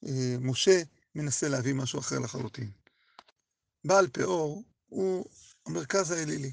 אה, 0.05 0.35
משה 0.39 0.81
מנסה 1.15 1.49
להביא 1.49 1.73
משהו 1.73 1.99
אחר 1.99 2.19
לחלוטין. 2.19 2.71
בעל 3.85 4.07
פאור 4.07 4.63
הוא 4.85 5.25
המרכז 5.65 6.11
האלילי, 6.11 6.51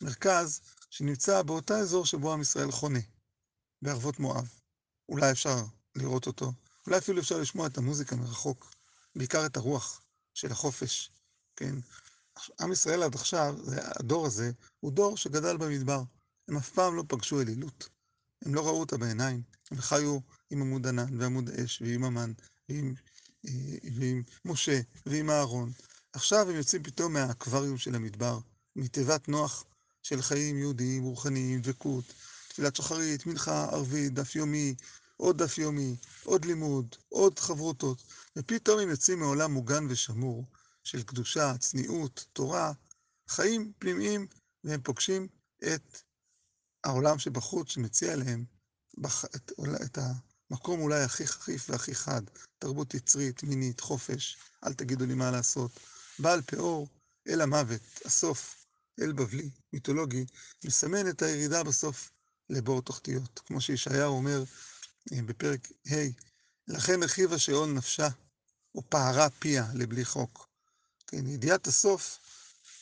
מרכז 0.00 0.60
שנמצא 0.90 1.42
באותה 1.42 1.78
אזור 1.78 2.06
שבו 2.06 2.32
עם 2.32 2.40
ישראל 2.40 2.70
חונה, 2.70 3.00
בערבות 3.82 4.20
מואב. 4.20 4.50
אולי 5.08 5.30
אפשר 5.30 5.56
לראות 5.94 6.26
אותו, 6.26 6.52
אולי 6.86 6.98
אפילו 6.98 7.20
אפשר 7.20 7.38
לשמוע 7.38 7.66
את 7.66 7.78
המוזיקה 7.78 8.16
מרחוק, 8.16 8.74
בעיקר 9.16 9.46
את 9.46 9.56
הרוח 9.56 10.02
של 10.34 10.52
החופש, 10.52 11.10
כן? 11.56 11.74
עם 12.60 12.72
ישראל 12.72 13.02
עד 13.02 13.14
עכשיו, 13.14 13.56
הדור 13.76 14.26
הזה, 14.26 14.50
הוא 14.80 14.92
דור 14.92 15.16
שגדל 15.16 15.56
במדבר. 15.56 16.02
הם 16.48 16.56
אף 16.56 16.68
פעם 16.68 16.96
לא 16.96 17.04
פגשו 17.08 17.40
אלילות. 17.40 17.88
הם 18.44 18.54
לא 18.54 18.66
ראו 18.66 18.80
אותה 18.80 18.96
בעיניים. 18.98 19.42
הם 19.70 19.80
חיו 19.80 20.18
עם 20.50 20.62
עמוד 20.62 20.86
ענן 20.86 21.20
ועמוד 21.20 21.50
אש 21.50 21.82
ועם 21.82 22.04
המן 22.04 22.32
ועם 22.68 22.94
ועם 23.96 24.22
משה 24.44 24.80
ועם 25.06 25.30
אהרון. 25.30 25.72
עכשיו 26.12 26.50
הם 26.50 26.56
יוצאים 26.56 26.82
פתאום 26.82 27.12
מהאקווריום 27.12 27.78
של 27.78 27.94
המדבר, 27.94 28.38
מתיבת 28.76 29.28
נוח 29.28 29.64
של 30.02 30.22
חיים 30.22 30.58
יהודיים, 30.58 31.02
רוחניים, 31.02 31.60
דבקות, 31.60 32.04
תפילת 32.50 32.76
שחרית, 32.76 33.26
מנחה, 33.26 33.64
ערבית, 33.64 34.14
דף 34.14 34.36
יומי, 34.36 34.74
עוד 35.16 35.42
דף 35.42 35.58
יומי, 35.58 35.96
עוד 36.24 36.44
לימוד, 36.44 36.96
עוד 37.08 37.38
חברותות, 37.38 38.02
ופתאום 38.36 38.80
הם 38.80 38.90
יוצאים 38.90 39.18
מעולם 39.18 39.52
מוגן 39.52 39.86
ושמור 39.88 40.44
של 40.84 41.02
קדושה, 41.02 41.58
צניעות, 41.58 42.26
תורה, 42.32 42.72
חיים 43.28 43.72
פנימיים, 43.78 44.26
והם 44.64 44.80
פוגשים 44.82 45.28
את 45.58 46.02
העולם 46.84 47.18
שבחוץ 47.18 47.70
שמציע 47.70 48.16
להם 48.16 48.44
את, 49.36 49.52
את, 49.84 49.98
מקום 50.50 50.80
אולי 50.80 51.02
הכי 51.02 51.26
חריף 51.26 51.70
והכי 51.70 51.94
חד, 51.94 52.22
תרבות 52.58 52.94
יצרית, 52.94 53.42
מינית, 53.42 53.80
חופש, 53.80 54.38
אל 54.64 54.72
תגידו 54.72 55.06
לי 55.06 55.14
מה 55.14 55.30
לעשות. 55.30 55.80
בעל 56.18 56.42
פאור, 56.42 56.88
אל 57.28 57.40
המוות, 57.40 57.80
הסוף, 58.04 58.66
אל 59.00 59.12
בבלי, 59.12 59.50
מיתולוגי, 59.72 60.24
מסמן 60.64 61.08
את 61.08 61.22
הירידה 61.22 61.62
בסוף 61.62 62.10
לבור 62.50 62.82
תחתיות. 62.82 63.40
כמו 63.46 63.60
שישעיהו 63.60 64.16
אומר 64.16 64.44
אה, 65.12 65.22
בפרק 65.22 65.68
ה', 65.90 65.94
לכן 66.68 67.02
הרחיבה 67.02 67.38
שאול 67.38 67.70
נפשה, 67.70 68.08
או 68.74 68.82
פערה 68.88 69.30
פיה 69.30 69.66
לבלי 69.74 70.04
חוק. 70.04 70.48
כן, 71.06 71.26
ידיעת 71.26 71.66
הסוף 71.66 72.18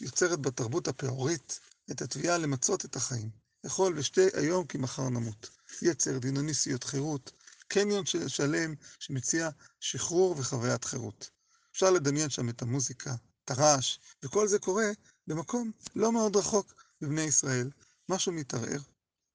יוצרת 0.01 0.41
בתרבות 0.41 0.89
הפאורית 0.89 1.61
את 1.91 2.03
התביעה 2.03 2.39
למצות 2.39 2.85
את 2.85 2.97
החיים. 2.97 3.31
אכול 3.67 3.99
ושתה 3.99 4.21
היום 4.35 4.67
כי 4.67 4.79
מחר 4.79 5.09
נמות. 5.09 5.51
יצר, 5.83 6.19
דינוניסיות, 6.19 6.85
חירות, 6.85 7.33
קניון 7.69 8.05
שלם 8.27 8.75
שמציע 8.99 9.49
שחרור 9.81 10.35
וחוויית 10.39 10.85
חירות. 10.85 11.31
אפשר 11.73 11.91
לדמיין 11.91 12.31
שם 12.31 12.49
את 12.49 12.63
המוזיקה, 12.63 13.15
את 13.45 13.51
הרעש, 13.51 13.99
וכל 14.23 14.49
זה 14.49 14.59
קורה 14.59 14.91
במקום 15.27 15.71
לא 15.97 16.13
מאוד 16.13 16.37
רחוק 16.37 16.75
בבני 17.01 17.23
ישראל. 17.23 17.71
משהו 18.09 18.33
מתערער. 18.33 18.81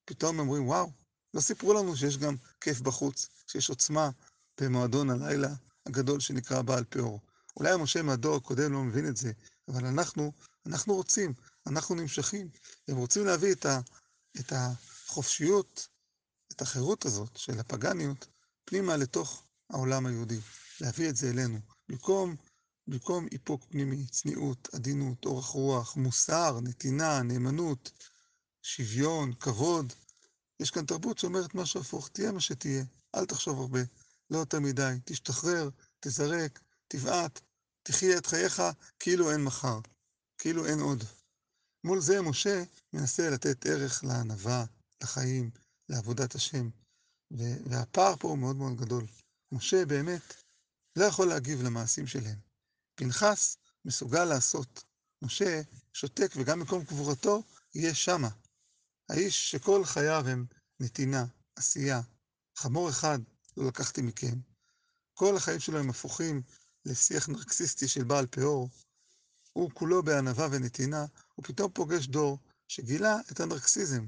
פתאום 0.05 0.39
אומרים, 0.39 0.67
וואו, 0.67 0.91
לא 1.33 1.41
סיפרו 1.41 1.74
לנו 1.74 1.98
שיש 1.98 2.17
גם 2.17 2.36
כיף 2.62 2.81
בחוץ, 2.81 3.29
שיש 3.48 3.69
עוצמה 3.69 4.10
במועדון 4.62 5.10
הלילה 5.10 5.53
הגדול 5.86 6.19
שנקרא 6.19 6.62
בעל 6.62 6.83
פאור. 6.89 7.19
אולי 7.57 7.72
המשה 7.72 8.01
מהדור 8.01 8.36
הקודם 8.36 8.74
לא 8.74 8.83
מבין 8.83 9.07
את 9.07 9.17
זה, 9.17 9.31
אבל 9.67 9.86
אנחנו, 9.86 10.31
אנחנו 10.65 10.95
רוצים, 10.95 11.33
אנחנו 11.67 11.95
נמשכים, 11.95 12.50
הם 12.88 12.98
רוצים 12.98 13.25
להביא 13.25 13.51
את, 13.51 13.65
ה, 13.65 13.79
את 14.39 14.53
החופשיות 14.55 15.88
את 16.55 16.62
החירות 16.62 17.05
הזאת 17.05 17.38
של 17.38 17.60
הפגניות 17.60 18.27
פנימה 18.65 18.98
לתוך 18.98 19.43
העולם 19.69 20.05
היהודי, 20.05 20.39
להביא 20.81 21.10
את 21.10 21.15
זה 21.15 21.29
אלינו. 21.29 21.60
במקום, 21.89 22.36
במקום 22.88 23.27
איפוק 23.31 23.65
פנימי, 23.69 24.07
צניעות, 24.07 24.69
עדינות, 24.74 25.25
אורך 25.25 25.45
רוח, 25.45 25.95
מוסר, 25.95 26.60
נתינה, 26.63 27.22
נאמנות, 27.24 27.91
שוויון, 28.63 29.34
כבוד. 29.34 29.93
יש 30.60 30.72
כאן 30.72 30.86
תרבות 30.86 31.17
שאומרת 31.17 31.55
משהו 31.55 31.82
הפוך, 31.82 32.10
תהיה 32.10 32.32
מה 32.32 32.39
שתהיה, 32.39 32.84
אל 33.15 33.25
תחשוב 33.25 33.60
הרבה, 33.60 33.79
לא 34.29 34.38
יותר 34.38 34.60
מדי, 34.60 34.93
תשתחרר, 35.05 35.70
תזרק, 36.00 36.60
תבעט, 36.88 37.39
תחיה 37.84 38.17
את 38.17 38.25
חייך 38.25 38.62
כאילו 39.00 39.32
אין 39.32 39.43
מחר, 39.43 39.79
כאילו 40.38 40.65
אין 40.65 40.79
עוד. 40.79 41.03
מול 41.84 42.01
זה 42.01 42.22
משה 42.22 42.63
מנסה 42.93 43.29
לתת 43.29 43.65
ערך 43.65 44.03
לענווה, 44.03 44.65
לחיים, 45.03 45.51
לעבודת 45.89 46.36
השם. 46.36 46.70
והפער 47.65 48.15
פה 48.15 48.27
הוא 48.27 48.38
מאוד 48.38 48.55
מאוד 48.55 48.77
גדול. 48.77 49.05
משה 49.51 49.86
באמת 49.86 50.34
לא 50.96 51.05
יכול 51.05 51.27
להגיב 51.27 51.62
למעשים 51.62 52.08
שלהם. 52.08 52.39
פנחס 52.96 53.58
מסוגל 53.86 54.25
לעשות. 54.25 54.84
משה 55.22 55.62
שותק 55.93 56.32
וגם 56.36 56.60
מקום 56.60 56.86
קבורתו 56.86 57.43
יהיה 57.75 57.96
שמה. 57.96 58.29
האיש 59.10 59.51
שכל 59.51 59.86
חייו 59.86 60.24
הם 60.27 60.45
נתינה, 60.79 61.25
עשייה, 61.55 62.01
חמור 62.57 62.89
אחד 62.89 63.19
לא 63.57 63.67
לקחתי 63.67 64.01
מכם. 64.01 64.39
כל 65.13 65.36
החיים 65.38 65.60
שלו 65.60 65.79
הם 65.79 65.89
הפוכים 65.89 66.41
לשיח 66.86 67.29
נרקסיסטי 67.29 67.88
של 67.88 68.03
בעל 68.03 68.27
פאור. 68.27 68.69
הוא 69.53 69.72
כולו 69.74 70.03
בענווה 70.03 70.48
ונתינה, 70.51 71.05
הוא 71.36 71.45
פתאום 71.45 71.72
פוגש 71.72 72.07
דור 72.07 72.38
שגילה 72.67 73.17
את 73.31 73.39
הנרקסיזם. 73.39 74.05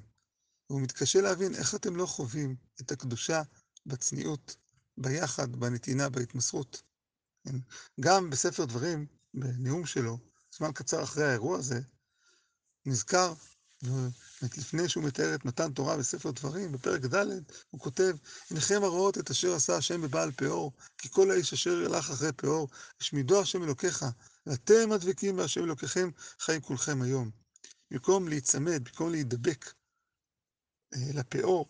והוא 0.69 0.81
מתקשה 0.81 1.21
להבין 1.21 1.55
איך 1.55 1.75
אתם 1.75 1.95
לא 1.95 2.05
חווים 2.05 2.55
את 2.81 2.91
הקדושה 2.91 3.41
בצניעות, 3.85 4.55
ביחד, 4.97 5.55
בנתינה, 5.55 6.09
בהתמסרות. 6.09 6.81
כן? 7.43 7.55
גם 7.99 8.29
בספר 8.29 8.65
דברים, 8.65 9.05
בנאום 9.33 9.85
שלו, 9.85 10.17
זמן 10.57 10.71
קצר 10.71 11.03
אחרי 11.03 11.25
האירוע 11.25 11.57
הזה, 11.57 11.81
נזכר, 12.85 13.33
לפני 14.41 14.89
שהוא 14.89 15.03
מתאר 15.03 15.35
את 15.35 15.45
מתן 15.45 15.73
תורה 15.73 15.97
בספר 15.97 16.31
דברים, 16.31 16.71
בפרק 16.71 17.05
ד', 17.05 17.25
הוא 17.69 17.81
כותב, 17.81 18.15
הנכם 18.51 18.83
הרואות 18.83 19.17
את 19.17 19.29
אשר 19.29 19.55
עשה 19.55 19.77
השם 19.77 20.01
בבעל 20.01 20.31
פאור, 20.31 20.71
כי 20.97 21.09
כל 21.09 21.31
האיש 21.31 21.53
אשר 21.53 21.81
ילך 21.81 22.09
אחרי 22.09 22.31
פאור, 22.31 22.67
השמידו 23.01 23.41
השם 23.41 23.63
אלוקיך, 23.63 24.05
ואתם 24.45 24.91
הדבקים 24.91 25.35
בהשם 25.35 25.63
אלוקיכם, 25.63 26.09
חיים 26.39 26.61
כולכם 26.61 27.01
היום. 27.01 27.31
במקום 27.91 28.27
להיצמד, 28.27 28.83
במקום 28.83 29.11
להידבק 29.11 29.73
לפאור, 30.91 31.69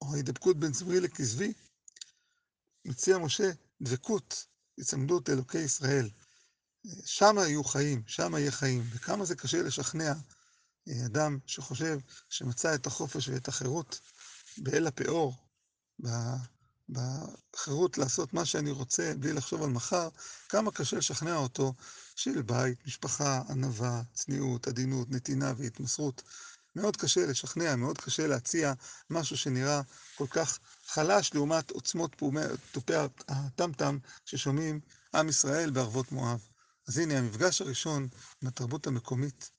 או 0.00 0.12
ההידבקות 0.12 0.60
בין 0.60 0.72
זמרי 0.72 1.00
לכזבי, 1.00 1.52
מציע 2.84 3.18
משה 3.18 3.50
דבקות, 3.80 4.46
הצמדות 4.78 5.30
אלוקי 5.30 5.58
ישראל. 5.58 6.10
שם 7.04 7.36
יהיו 7.38 7.64
חיים, 7.64 8.02
שם 8.06 8.34
יהיה 8.34 8.50
חיים. 8.50 8.84
וכמה 8.92 9.24
זה 9.24 9.36
קשה 9.36 9.62
לשכנע 9.62 10.12
אדם 11.06 11.38
שחושב 11.46 11.98
שמצא 12.30 12.74
את 12.74 12.86
החופש 12.86 13.28
ואת 13.28 13.48
החירות 13.48 14.00
באל 14.58 14.86
הפאור, 14.86 15.34
בחירות 17.52 17.98
לעשות 17.98 18.32
מה 18.32 18.44
שאני 18.44 18.70
רוצה 18.70 19.12
בלי 19.18 19.32
לחשוב 19.32 19.62
על 19.62 19.70
מחר, 19.70 20.08
כמה 20.48 20.70
קשה 20.70 20.96
לשכנע 20.96 21.36
אותו 21.36 21.74
של 22.16 22.42
בית, 22.42 22.86
משפחה, 22.86 23.42
ענווה, 23.48 24.02
צניעות, 24.14 24.68
עדינות, 24.68 25.10
נתינה 25.10 25.52
והתמסרות. 25.56 26.22
מאוד 26.76 26.96
קשה 26.96 27.26
לשכנע, 27.26 27.76
מאוד 27.76 27.98
קשה 27.98 28.26
להציע 28.26 28.72
משהו 29.10 29.36
שנראה 29.36 29.80
כל 30.14 30.26
כך 30.30 30.58
חלש 30.86 31.34
לעומת 31.34 31.70
עוצמות 31.70 32.16
תופי 32.72 32.92
הטמטם 33.28 33.98
ששומעים 34.24 34.80
עם 35.14 35.28
ישראל 35.28 35.70
בערבות 35.70 36.12
מואב. 36.12 36.48
אז 36.88 36.98
הנה, 36.98 37.18
המפגש 37.18 37.60
הראשון 37.60 38.08
עם 38.42 38.48
התרבות 38.48 38.86
המקומית 38.86 39.50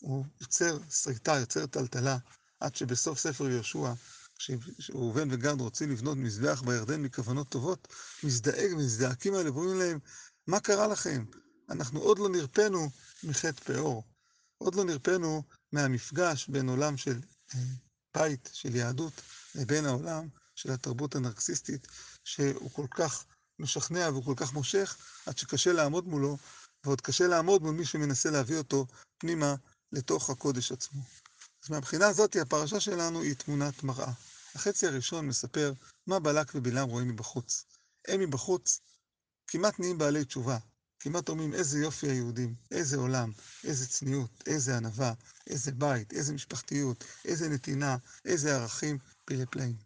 הוא 0.00 0.24
יוצר 0.40 0.78
שריטה, 0.90 1.36
יוצר 1.36 1.66
טלטלה, 1.66 2.18
עד 2.60 2.76
שבסוף 2.76 3.18
ספר 3.18 3.50
יהושע, 3.50 3.92
כשראובן 4.38 5.28
וגד 5.30 5.60
רוצים 5.60 5.90
לבנות 5.90 6.18
מזבח 6.18 6.62
בירדן 6.62 7.02
מכוונות 7.02 7.48
טובות, 7.48 7.88
מזדעק, 8.24 8.72
מזדעקים 8.76 9.34
האלה 9.34 9.52
ואומרים 9.52 9.78
להם, 9.78 9.98
מה 10.46 10.60
קרה 10.60 10.86
לכם? 10.86 11.24
אנחנו 11.70 12.00
עוד 12.00 12.18
לא 12.18 12.28
נרפאנו 12.28 12.88
מחטא 13.24 13.64
פאור. 13.64 14.04
עוד 14.58 14.74
לא 14.74 14.84
נרפאנו 14.84 15.42
מהמפגש 15.72 16.48
בין 16.48 16.68
עולם 16.68 16.96
של 16.96 17.20
אה, 17.54 17.60
בית, 18.16 18.50
של 18.52 18.76
יהדות, 18.76 19.12
לבין 19.54 19.86
העולם 19.86 20.28
של 20.54 20.72
התרבות 20.72 21.14
הנרקסיסטית, 21.14 21.86
שהוא 22.24 22.70
כל 22.70 22.86
כך 22.90 23.24
משכנע 23.58 24.08
והוא 24.10 24.24
כל 24.24 24.34
כך 24.36 24.52
מושך, 24.52 24.96
עד 25.26 25.38
שקשה 25.38 25.72
לעמוד 25.72 26.08
מולו, 26.08 26.36
ועוד 26.84 27.00
קשה 27.00 27.26
לעמוד 27.26 27.62
מול 27.62 27.74
מי 27.74 27.84
שמנסה 27.84 28.30
להביא 28.30 28.58
אותו 28.58 28.86
פנימה 29.18 29.54
לתוך 29.92 30.30
הקודש 30.30 30.72
עצמו. 30.72 31.02
אז 31.64 31.70
מהבחינה 31.70 32.08
הזאת, 32.08 32.36
הפרשה 32.36 32.80
שלנו 32.80 33.22
היא 33.22 33.34
תמונת 33.34 33.82
מראה. 33.84 34.12
החצי 34.54 34.86
הראשון 34.86 35.26
מספר 35.26 35.72
מה 36.06 36.20
בלק 36.20 36.52
ובלעם 36.54 36.88
רואים 36.88 37.08
מבחוץ. 37.08 37.64
הם 38.08 38.20
מבחוץ 38.20 38.80
כמעט 39.46 39.78
נהיים 39.78 39.98
בעלי 39.98 40.24
תשובה, 40.24 40.58
כמעט 41.00 41.28
אומרים 41.28 41.54
איזה 41.54 41.78
יופי 41.78 42.06
היהודים, 42.06 42.54
איזה 42.70 42.96
עולם, 42.96 43.32
איזה 43.64 43.88
צניעות, 43.88 44.42
איזה 44.46 44.76
ענווה, 44.76 45.12
איזה 45.46 45.72
בית, 45.72 46.12
איזה 46.12 46.32
משפחתיות, 46.32 47.04
איזה 47.24 47.48
נתינה, 47.48 47.96
איזה 48.24 48.56
ערכים, 48.56 48.98
פלאי 49.24 49.46
פלאים. 49.46 49.76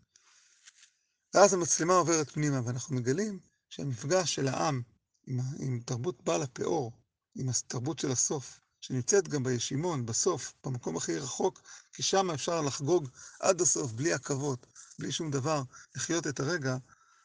ואז 1.34 1.54
המצלמה 1.54 1.94
עוברת 1.94 2.30
פנימה, 2.30 2.60
ואנחנו 2.64 2.96
מגלים 2.96 3.38
שהמפגש 3.70 4.34
של 4.34 4.48
העם 4.48 4.82
עם, 5.26 5.40
עם 5.58 5.80
תרבות 5.86 6.24
בעל 6.24 6.42
הפאור, 6.42 6.92
עם 7.34 7.48
התרבות 7.48 7.98
של 7.98 8.10
הסוף, 8.10 8.60
שנמצאת 8.82 9.28
גם 9.28 9.42
בישימון, 9.42 10.06
בסוף, 10.06 10.54
במקום 10.64 10.96
הכי 10.96 11.18
רחוק, 11.18 11.62
כי 11.92 12.02
שם 12.02 12.30
אפשר 12.30 12.60
לחגוג 12.60 13.08
עד 13.40 13.60
הסוף, 13.60 13.92
בלי 13.92 14.12
עכבות, 14.12 14.66
בלי 14.98 15.12
שום 15.12 15.30
דבר, 15.30 15.62
לחיות 15.96 16.26
את 16.26 16.40
הרגע, 16.40 16.76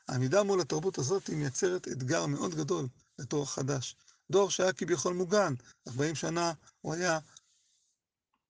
העמידה 0.07 0.43
מול 0.43 0.61
התרבות 0.61 0.97
הזאת 0.97 1.27
היא 1.27 1.37
מייצרת 1.37 1.87
אתגר 1.87 2.25
מאוד 2.25 2.55
גדול 2.55 2.87
לדור 3.19 3.43
החדש. 3.43 3.95
דור 4.31 4.49
שהיה 4.49 4.73
כביכול 4.73 5.13
מוגן, 5.13 5.53
40 5.87 6.15
שנה 6.15 6.53
הוא 6.81 6.93
היה 6.93 7.19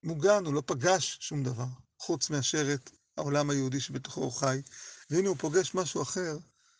מוגן, 0.03 0.45
הוא 0.45 0.53
לא 0.53 0.63
פגש 0.65 1.17
שום 1.21 1.43
דבר, 1.43 1.67
חוץ 1.99 2.29
מאשר 2.29 2.73
את 2.73 2.89
העולם 3.17 3.49
היהודי 3.49 3.79
שבתוכו 3.79 4.21
הוא 4.21 4.31
חי, 4.31 4.61
והנה 5.09 5.29
הוא 5.29 5.37
פוגש 5.37 5.75
משהו 5.75 6.01
אחר, 6.01 6.37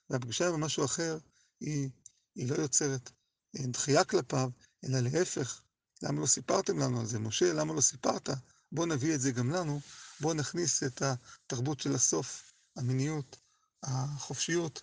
והפגישה 0.09 0.49
עם 0.49 0.61
משהו 0.61 0.85
אחר 0.85 1.17
היא, 1.59 1.89
היא 2.35 2.49
לא 2.49 2.55
יוצרת 2.55 3.11
דחייה 3.55 4.03
כלפיו, 4.03 4.49
אלא 4.83 4.99
להפך, 4.99 5.61
למה 6.03 6.21
לא 6.21 6.25
סיפרתם 6.25 6.79
לנו 6.79 6.99
על 6.99 7.05
זה? 7.05 7.19
משה, 7.19 7.53
למה 7.53 7.73
לא 7.73 7.81
סיפרת? 7.81 8.29
בואו 8.71 8.85
נביא 8.85 9.15
את 9.15 9.21
זה 9.21 9.31
גם 9.31 9.51
לנו, 9.51 9.79
בואו 10.19 10.33
נכניס 10.33 10.83
את 10.83 11.01
התרבות 11.01 11.79
של 11.79 11.95
הסוף, 11.95 12.53
המיניות, 12.75 13.37
החופשיות, 13.83 14.81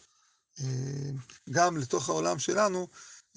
אה, 0.60 1.10
גם 1.50 1.76
לתוך 1.76 2.08
העולם 2.08 2.38
שלנו, 2.38 2.88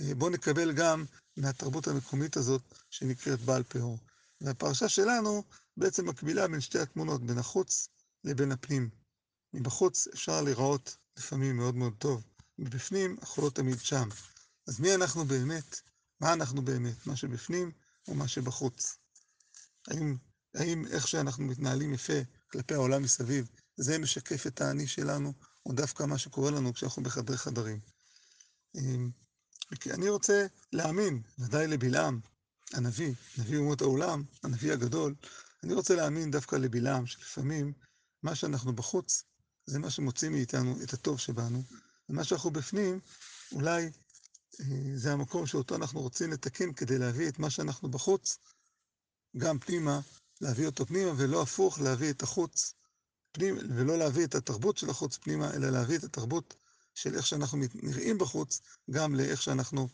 אה, 0.02 0.16
בואו 0.16 0.30
נקבל 0.30 0.74
גם 0.74 1.06
מהתרבות 1.38 1.88
המקומית 1.88 2.38
הזאת 2.38 2.62
שנקראת 2.90 3.42
בעל 3.42 3.64
פאור. 3.64 3.98
והפרשה 4.42 4.90
שלנו 4.90 5.44
בעצם 5.78 6.10
מקבילה 6.10 6.48
בין 6.48 6.62
שתי 6.62 6.80
התמונות, 6.80 7.26
בין 7.26 7.38
החוץ 7.38 7.90
לבין 8.24 8.52
הפנים. 8.52 8.90
מבחוץ 9.54 10.08
אפשר 10.08 10.42
לראות 10.42 10.98
לפעמים 11.18 11.58
מאוד 11.58 11.76
מאוד 11.76 11.94
טוב, 11.98 12.24
מבפנים 12.58 13.16
אנחנו 13.22 13.44
לא 13.44 13.50
תמיד 13.50 13.80
שם. 13.80 14.10
אז 14.68 14.80
מי 14.80 14.96
אנחנו 14.96 15.26
באמת? 15.26 15.82
מה 16.20 16.34
אנחנו 16.34 16.62
באמת? 16.62 17.08
מה 17.08 17.16
שבפנים 17.16 17.72
או 18.08 18.16
מה 18.16 18.28
שבחוץ? 18.28 18.98
האם, 19.88 20.18
האם 20.56 20.88
איך 20.88 21.08
שאנחנו 21.08 21.46
מתנהלים 21.46 21.94
יפה 21.94 22.20
כלפי 22.52 22.74
העולם 22.74 23.04
מסביב, 23.04 23.48
זה 23.78 23.98
משקף 23.98 24.48
את 24.48 24.62
האני 24.62 24.88
שלנו, 24.88 25.34
או 25.66 25.74
דווקא 25.74 26.04
מה 26.04 26.18
שקורה 26.18 26.52
לנו 26.52 26.74
כשאנחנו 26.74 27.04
בחדרי 27.04 27.38
חדרים? 27.38 27.80
אמ, 28.76 29.10
אני 29.94 30.10
רוצה 30.10 30.46
להאמין, 30.74 31.22
ודאי 31.40 31.68
לבלעם, 31.68 32.20
הנביא, 32.74 33.14
נביא 33.38 33.58
אומות 33.58 33.82
העולם, 33.82 34.24
הנביא 34.44 34.74
הגדול, 34.74 35.16
אני 35.64 35.74
רוצה 35.74 35.96
להאמין 35.96 36.32
דווקא 36.32 36.56
לבלעם, 36.56 37.06
שלפעמים 37.06 37.74
מה 38.24 38.36
שאנחנו 38.36 38.76
בחוץ, 38.76 39.24
זה 39.66 39.80
מה 39.80 39.90
שמוציא 39.90 40.30
מאיתנו 40.30 40.84
את 40.84 40.94
הטוב 40.94 41.20
שבנו, 41.20 41.64
ומה 42.10 42.24
שאנחנו 42.24 42.52
בפנים, 42.52 43.00
אולי 43.52 43.90
זה 44.96 45.14
המקום 45.14 45.46
שאותו 45.46 45.76
אנחנו 45.76 46.02
רוצים 46.02 46.32
לתקן 46.32 46.74
כדי 46.74 46.98
להביא 46.98 47.30
את 47.30 47.40
מה 47.40 47.50
שאנחנו 47.50 47.92
בחוץ, 47.92 48.38
גם 49.38 49.60
פנימה, 49.60 50.00
להביא 50.42 50.66
אותו 50.66 50.86
פנימה, 50.86 51.12
ולא 51.18 51.42
הפוך, 51.42 51.80
להביא 51.80 52.10
את 52.10 52.24
החוץ 52.24 52.74
פנימה, 53.32 53.62
ולא 53.76 53.98
להביא 53.98 54.26
את 54.26 54.36
התרבות 54.36 54.78
של 54.78 54.90
החוץ 54.90 55.18
פנימה, 55.18 55.54
אלא 55.54 55.70
להביא 55.70 55.98
את 55.98 56.04
התרבות 56.04 56.56
של 56.96 57.16
איך 57.16 57.28
שאנחנו 57.28 57.60
נראים 57.74 58.18
בחוץ, 58.18 58.62
גם 58.92 59.16
לאיך 59.16 59.42
שאנחנו 59.42 59.88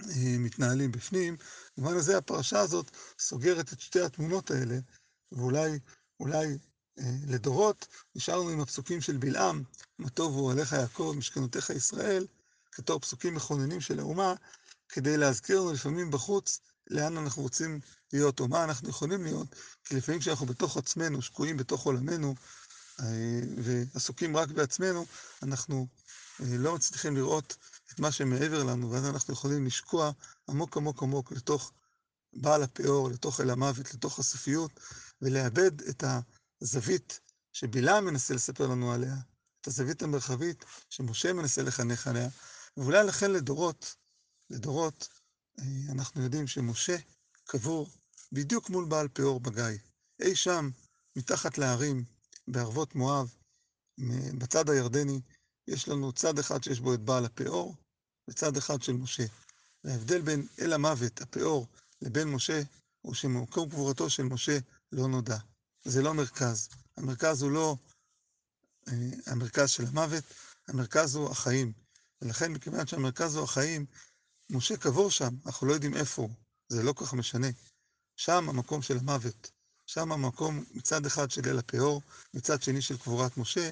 אה, 0.00 0.38
מתנהלים 0.38 0.92
בפנים. 0.92 1.36
במובן 1.76 1.96
הזה 1.96 2.18
הפרשה 2.18 2.60
הזאת 2.60 2.90
סוגרת 3.18 3.72
את 3.72 3.80
שתי 3.80 4.00
התמונות 4.00 4.50
האלה, 4.50 4.78
ואולי, 5.32 5.78
אולי 6.20 6.58
אה, 6.98 7.16
לדורות 7.26 7.86
נשארנו 8.14 8.48
עם 8.48 8.60
הפסוקים 8.60 9.00
של 9.00 9.16
בלעם, 9.16 9.62
מה 9.98 10.10
טוב 10.10 10.34
הוא 10.34 10.52
עליך 10.52 10.72
יעקב, 10.72 11.14
משכנותיך 11.16 11.70
ישראל, 11.70 12.26
כתור 12.74 13.00
פסוקים 13.00 13.34
מכוננים 13.34 13.80
של 13.80 14.00
האומה, 14.00 14.34
כדי 14.88 15.16
להזכיר 15.16 15.60
לנו 15.60 15.72
לפעמים 15.72 16.10
בחוץ 16.10 16.60
לאן 16.90 17.16
אנחנו 17.16 17.42
רוצים 17.42 17.80
להיות, 18.12 18.40
או 18.40 18.48
מה 18.48 18.64
אנחנו 18.64 18.88
יכולים 18.88 19.24
להיות, 19.24 19.54
כי 19.84 19.96
לפעמים 19.96 20.20
כשאנחנו 20.20 20.46
בתוך 20.46 20.76
עצמנו, 20.76 21.22
שקועים 21.22 21.56
בתוך 21.56 21.84
עולמנו, 21.84 22.34
אה, 23.00 23.40
ועסוקים 23.58 24.36
רק 24.36 24.48
בעצמנו, 24.48 25.06
אנחנו 25.42 25.86
אה, 26.40 26.56
לא 26.58 26.74
מצליחים 26.74 27.16
לראות 27.16 27.56
את 27.92 28.00
מה 28.00 28.12
שמעבר 28.12 28.62
לנו, 28.62 28.90
ואז 28.90 29.06
אנחנו 29.06 29.34
יכולים 29.34 29.66
לשקוע 29.66 30.10
עמוק 30.48 30.76
עמוק 30.76 31.02
עמוק 31.02 31.32
לתוך 31.32 31.72
בעל 32.32 32.62
הפאור, 32.62 33.10
לתוך 33.10 33.40
אל 33.40 33.50
המוות, 33.50 33.94
לתוך 33.94 34.18
הסופיות, 34.18 34.80
ולאבד 35.22 35.82
את 35.82 36.04
הזווית 36.62 37.20
שבלעם 37.52 38.04
מנסה 38.04 38.34
לספר 38.34 38.66
לנו 38.66 38.92
עליה, 38.92 39.14
את 39.60 39.66
הזווית 39.66 40.02
המרחבית 40.02 40.64
שמשה 40.90 41.32
מנסה 41.32 41.62
לחנך 41.62 42.06
עליה, 42.06 42.28
ואולי 42.76 43.06
לכן 43.06 43.30
לדורות, 43.30 43.96
לדורות, 44.50 45.08
אה, 45.58 45.92
אנחנו 45.92 46.22
יודעים 46.22 46.46
שמשה 46.46 46.96
קבור 47.44 47.88
בדיוק 48.32 48.70
מול 48.70 48.84
בעל 48.84 49.08
פאור 49.08 49.40
בגיא. 49.40 49.78
אי 50.20 50.36
שם, 50.36 50.70
מתחת 51.16 51.58
להרים, 51.58 52.04
בערבות 52.48 52.94
מואב, 52.94 53.34
בצד 54.38 54.70
הירדני, 54.70 55.20
יש 55.68 55.88
לנו 55.88 56.12
צד 56.12 56.38
אחד 56.38 56.64
שיש 56.64 56.80
בו 56.80 56.94
את 56.94 57.00
בעל 57.00 57.24
הפאור, 57.24 57.74
וצד 58.28 58.56
אחד 58.56 58.82
של 58.82 58.92
משה. 58.92 59.24
וההבדל 59.84 60.20
בין 60.20 60.46
אל 60.60 60.72
המוות, 60.72 61.20
הפאור, 61.20 61.66
לבין 62.02 62.28
משה, 62.28 62.62
הוא 63.00 63.14
שמקום 63.14 63.70
קבורתו 63.70 64.10
של 64.10 64.22
משה 64.22 64.58
לא 64.92 65.08
נודע. 65.08 65.38
זה 65.84 66.02
לא 66.02 66.14
מרכז. 66.14 66.68
המרכז 66.96 67.42
הוא 67.42 67.50
לא 67.50 67.76
אה, 68.88 68.92
המרכז 69.26 69.70
של 69.70 69.84
המוות, 69.86 70.24
המרכז 70.68 71.14
הוא 71.14 71.30
החיים. 71.30 71.83
ולכן, 72.24 72.52
מכיוון 72.52 72.86
שהמרכז 72.86 73.36
הוא 73.36 73.44
החיים, 73.44 73.86
משה 74.50 74.76
קבור 74.76 75.10
שם, 75.10 75.34
אנחנו 75.46 75.66
לא 75.66 75.72
יודעים 75.72 75.96
איפה 75.96 76.22
הוא, 76.22 76.30
זה 76.68 76.82
לא 76.82 76.92
כל 76.92 77.04
כך 77.06 77.14
משנה. 77.14 77.46
שם 78.16 78.48
המקום 78.48 78.82
של 78.82 78.98
המוות, 78.98 79.50
שם 79.86 80.12
המקום 80.12 80.64
מצד 80.70 81.06
אחד 81.06 81.30
של 81.30 81.48
אל 81.48 81.58
הפאור, 81.58 82.02
מצד 82.34 82.62
שני 82.62 82.82
של 82.82 82.98
קבורת 82.98 83.36
משה, 83.36 83.70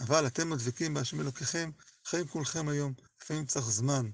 אבל 0.00 0.26
אתם 0.26 0.50
מדבקים 0.50 0.94
בהשם 0.94 1.20
אלוקיכם, 1.20 1.70
חיים 2.06 2.28
כולכם 2.28 2.68
היום, 2.68 2.92
לפעמים 3.22 3.46
צריך 3.46 3.66
זמן. 3.66 4.10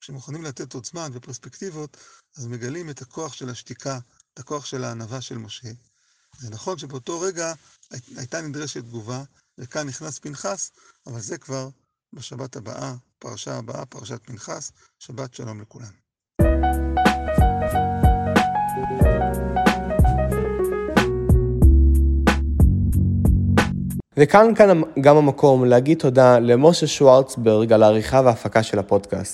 כשמוכנים 0.00 0.44
לתת 0.44 0.74
עוד 0.74 0.86
זמן 0.86 1.10
ופרספקטיבות, 1.14 1.96
אז 2.36 2.46
מגלים 2.46 2.90
את 2.90 3.02
הכוח 3.02 3.32
של 3.32 3.48
השתיקה, 3.48 3.98
את 4.34 4.38
הכוח 4.38 4.64
של 4.66 4.84
הענווה 4.84 5.20
של 5.20 5.38
משה. 5.38 5.70
זה 6.38 6.50
נכון 6.50 6.78
שבאותו 6.78 7.20
רגע 7.20 7.54
הייתה 8.16 8.40
נדרשת 8.40 8.84
תגובה, 8.84 9.24
וכאן 9.58 9.88
נכנס 9.88 10.18
פנחס, 10.18 10.70
אבל 11.06 11.20
זה 11.20 11.38
כבר 11.38 11.68
בשבת 12.12 12.56
הבאה, 12.56 12.94
פרשה 13.22 13.58
הבאה, 13.58 13.84
פרשת 13.86 14.20
פנחס, 14.26 14.72
שבת 14.98 15.34
שלום 15.34 15.60
לכולם. 15.60 16.02
וכאן 24.16 24.54
כאן 24.54 24.80
גם 25.00 25.16
המקום 25.16 25.64
להגיד 25.64 25.98
תודה 25.98 26.38
למשה 26.38 26.86
שוורצברג 26.86 27.72
על 27.72 27.82
העריכה 27.82 28.20
וההפקה 28.24 28.62
של 28.62 28.78
הפודקאסט. 28.78 29.30